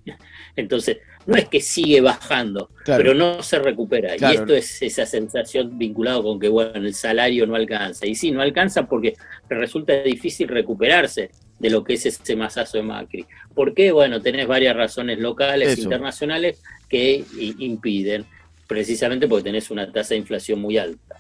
Entonces, 0.57 0.99
no 1.27 1.37
es 1.37 1.49
que 1.49 1.61
sigue 1.61 2.01
bajando, 2.01 2.71
pero 2.85 3.15
no 3.15 3.43
se 3.43 3.59
recupera. 3.59 4.17
Y 4.17 4.35
esto 4.35 4.55
es 4.55 4.83
esa 4.83 5.07
sensación 5.07 5.79
vinculada 5.79 6.23
con 6.23 6.41
que, 6.41 6.49
bueno, 6.49 6.87
el 6.87 6.95
salario 6.95 7.47
no 7.47 7.55
alcanza. 7.55 8.07
Y 8.07 8.15
sí, 8.15 8.31
no 8.31 8.43
alcanza 8.43 8.87
porque 8.87 9.15
resulta 9.49 10.03
difícil 10.03 10.49
recuperarse 10.49 11.31
de 11.59 11.71
lo 11.71 11.85
que 11.85 11.95
es 11.95 12.07
ese 12.07 12.35
masazo 12.35 12.79
de 12.79 12.83
Macri. 12.83 13.25
¿Por 13.55 13.73
qué? 13.73 13.93
Bueno, 13.93 14.21
tenés 14.21 14.49
varias 14.49 14.77
razones 14.77 15.19
locales, 15.21 15.79
e 15.79 15.83
internacionales, 15.83 16.61
que 16.89 17.25
impiden, 17.59 18.27
precisamente 18.67 19.29
porque 19.29 19.45
tenés 19.45 19.71
una 19.71 19.91
tasa 19.91 20.15
de 20.15 20.19
inflación 20.19 20.61
muy 20.61 20.77
alta. 20.77 21.17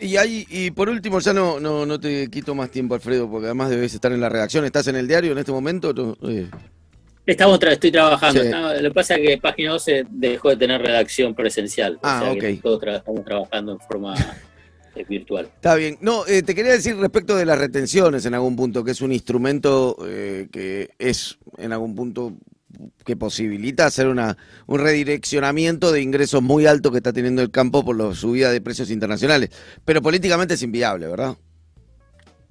Y 0.00 0.16
ahí, 0.16 0.46
y 0.50 0.70
por 0.72 0.88
último, 0.88 1.20
ya 1.20 1.32
no, 1.32 1.60
no, 1.60 1.86
no 1.86 2.00
te 2.00 2.28
quito 2.28 2.54
más 2.54 2.70
tiempo, 2.70 2.94
Alfredo, 2.94 3.30
porque 3.30 3.46
además 3.46 3.70
debes 3.70 3.94
estar 3.94 4.12
en 4.12 4.20
la 4.20 4.28
redacción. 4.28 4.64
¿Estás 4.64 4.88
en 4.88 4.96
el 4.96 5.06
diario 5.06 5.32
en 5.32 5.38
este 5.38 5.52
momento? 5.52 5.94
Eh. 6.28 6.48
Estamos 7.26 7.60
estoy 7.60 7.90
trabajando. 7.90 8.42
lo 8.80 8.88
que 8.88 8.94
pasa 8.94 9.16
es 9.16 9.28
que 9.28 9.38
Página 9.38 9.72
12 9.72 10.06
dejó 10.10 10.50
de 10.50 10.56
tener 10.56 10.80
redacción 10.80 11.34
presencial. 11.34 11.98
Ah, 12.02 12.32
ok. 12.32 12.62
todos 12.62 12.80
estamos 12.84 13.24
trabajando 13.24 13.72
en 13.72 13.80
forma 13.80 14.14
eh, 14.94 15.04
virtual. 15.08 15.46
Está 15.46 15.74
bien. 15.74 15.98
No, 16.00 16.24
eh, 16.26 16.42
te 16.42 16.54
quería 16.54 16.72
decir 16.72 16.96
respecto 16.96 17.34
de 17.34 17.44
las 17.44 17.58
retenciones 17.58 18.24
en 18.26 18.34
algún 18.34 18.54
punto, 18.54 18.84
que 18.84 18.92
es 18.92 19.00
un 19.00 19.12
instrumento 19.12 19.96
eh, 20.06 20.46
que 20.52 20.90
es 21.00 21.38
en 21.58 21.72
algún 21.72 21.96
punto 21.96 22.34
que 23.04 23.16
posibilita 23.16 23.86
hacer 23.86 24.06
una, 24.06 24.36
un 24.66 24.78
redireccionamiento 24.78 25.90
de 25.90 26.02
ingresos 26.02 26.42
muy 26.42 26.66
altos 26.66 26.92
que 26.92 26.98
está 26.98 27.12
teniendo 27.12 27.42
el 27.42 27.50
campo 27.50 27.84
por 27.84 27.96
la 27.96 28.14
subida 28.14 28.52
de 28.52 28.60
precios 28.60 28.90
internacionales. 28.90 29.50
Pero 29.84 30.00
políticamente 30.00 30.54
es 30.54 30.62
inviable, 30.62 31.08
¿verdad? 31.08 31.36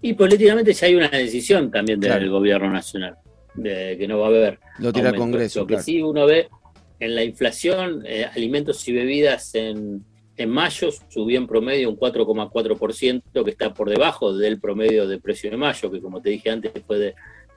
Y 0.01 0.13
políticamente 0.13 0.73
ya 0.73 0.87
hay 0.87 0.95
una 0.95 1.09
decisión 1.09 1.71
también 1.71 1.99
del 1.99 2.29
gobierno 2.29 2.69
nacional, 2.69 3.17
de 3.55 3.97
que 3.97 4.07
no 4.07 4.19
va 4.19 4.25
a 4.25 4.29
haber. 4.29 4.59
Lo 4.79 4.91
tira 4.91 5.09
el 5.09 5.15
Congreso. 5.15 5.61
Lo 5.61 5.67
que 5.67 5.81
sí 5.81 6.01
uno 6.01 6.25
ve 6.25 6.47
en 6.99 7.15
la 7.15 7.23
inflación, 7.23 8.03
eh, 8.05 8.25
alimentos 8.25 8.87
y 8.87 8.93
bebidas 8.93 9.53
en, 9.55 10.03
en 10.37 10.49
mayo 10.49 10.89
subió 11.09 11.37
en 11.37 11.47
promedio 11.47 11.89
un 11.89 11.97
4,4%, 11.97 13.43
que 13.43 13.51
está 13.51 13.73
por 13.73 13.89
debajo 13.89 14.35
del 14.35 14.59
promedio 14.59 15.07
de 15.07 15.19
precio 15.19 15.49
de 15.49 15.57
mayo, 15.57 15.91
que 15.91 16.01
como 16.01 16.21
te 16.21 16.29
dije 16.29 16.49
antes 16.49 16.71
fue 16.85 16.97
de 16.97 17.15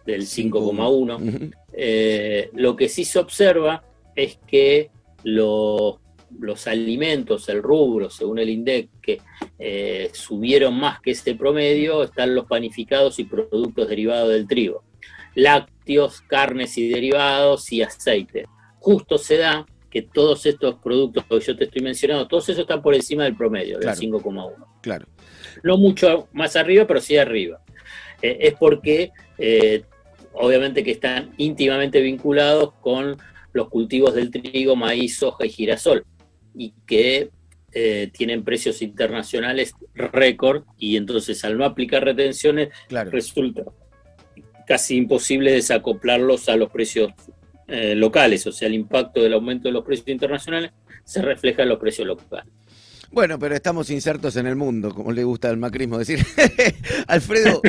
del 0.08 0.22
5,1. 0.22 1.52
Eh, 1.72 2.50
lo 2.54 2.74
que 2.76 2.88
sí 2.88 3.04
se 3.04 3.18
observa 3.18 3.84
es 4.16 4.38
que 4.46 4.90
los, 5.22 5.96
los 6.40 6.66
alimentos, 6.66 7.48
el 7.50 7.62
rubro, 7.62 8.08
según 8.08 8.38
el 8.38 8.48
INDEC, 8.48 8.88
que 9.02 9.20
eh, 9.58 10.10
subieron 10.14 10.74
más 10.80 11.00
que 11.00 11.10
este 11.10 11.34
promedio, 11.34 12.02
están 12.02 12.34
los 12.34 12.46
panificados 12.46 13.18
y 13.18 13.24
productos 13.24 13.86
derivados 13.88 14.30
del 14.30 14.48
trigo. 14.48 14.82
Lácteos, 15.38 16.20
carnes 16.22 16.76
y 16.78 16.88
derivados 16.88 17.72
y 17.72 17.82
aceite. 17.82 18.46
Justo 18.78 19.18
se 19.18 19.36
da 19.36 19.66
que 19.90 20.02
todos 20.02 20.44
estos 20.46 20.76
productos 20.76 21.24
que 21.24 21.40
yo 21.40 21.56
te 21.56 21.64
estoy 21.64 21.82
mencionando, 21.82 22.26
todos 22.26 22.48
esos 22.48 22.62
están 22.62 22.82
por 22.82 22.94
encima 22.94 23.24
del 23.24 23.36
promedio, 23.36 23.78
del 23.78 23.90
5,1. 23.90 24.54
Claro. 24.82 25.06
No 25.62 25.78
mucho 25.78 26.28
más 26.32 26.56
arriba, 26.56 26.86
pero 26.86 27.00
sí 27.00 27.16
arriba. 27.16 27.60
Eh, 28.20 28.38
es 28.40 28.54
porque 28.54 29.12
obviamente 30.32 30.84
que 30.84 30.92
están 30.92 31.32
íntimamente 31.36 32.00
vinculados 32.00 32.72
con 32.80 33.16
los 33.52 33.68
cultivos 33.68 34.14
del 34.14 34.30
trigo, 34.30 34.76
maíz, 34.76 35.18
soja 35.18 35.46
y 35.46 35.50
girasol, 35.50 36.04
y 36.54 36.74
que 36.86 37.30
eh, 37.72 38.10
tienen 38.12 38.44
precios 38.44 38.82
internacionales 38.82 39.74
récord, 39.94 40.64
y 40.78 40.96
entonces 40.96 41.44
al 41.44 41.58
no 41.58 41.64
aplicar 41.64 42.04
retenciones 42.04 42.70
resulta 42.88 43.64
casi 44.68 44.96
imposible 44.96 45.52
desacoplarlos 45.52 46.48
a 46.50 46.56
los 46.56 46.70
precios 46.70 47.12
eh, 47.66 47.94
locales, 47.94 48.46
o 48.46 48.52
sea, 48.52 48.68
el 48.68 48.74
impacto 48.74 49.22
del 49.22 49.32
aumento 49.32 49.68
de 49.68 49.72
los 49.72 49.84
precios 49.84 50.08
internacionales 50.08 50.72
se 51.04 51.22
refleja 51.22 51.62
en 51.62 51.70
los 51.70 51.78
precios 51.78 52.06
locales. 52.06 52.52
Bueno, 53.10 53.38
pero 53.38 53.54
estamos 53.54 53.88
insertos 53.88 54.36
en 54.36 54.46
el 54.46 54.56
mundo, 54.56 54.94
como 54.94 55.12
le 55.12 55.24
gusta 55.24 55.48
al 55.48 55.56
macrismo 55.56 55.96
decir. 55.96 56.24
Alfredo, 57.06 57.62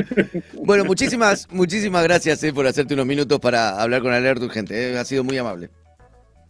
bueno, 0.61 0.83
muchísimas, 0.83 1.47
muchísimas 1.49 2.03
gracias 2.03 2.43
eh, 2.43 2.51
por 2.51 2.67
hacerte 2.67 2.93
unos 2.93 3.05
minutos 3.05 3.39
para 3.39 3.81
hablar 3.81 4.01
con 4.01 4.11
Alerta 4.11 4.43
Urgente. 4.43 4.91
Eh, 4.91 4.97
ha 4.97 5.05
sido 5.05 5.23
muy 5.23 5.37
amable. 5.37 5.69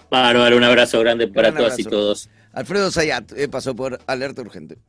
Bárbaro, 0.10 0.58
un 0.58 0.64
abrazo 0.64 1.00
grande 1.00 1.28
para 1.28 1.54
todas 1.54 1.78
y 1.78 1.84
todos. 1.84 2.30
Alfredo 2.52 2.90
Zayat 2.90 3.32
eh, 3.34 3.48
pasó 3.48 3.76
por 3.76 4.00
Alerta 4.08 4.42
Urgente. 4.42 4.80